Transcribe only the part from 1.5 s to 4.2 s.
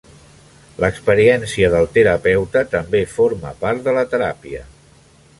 del terapeuta també forma part de la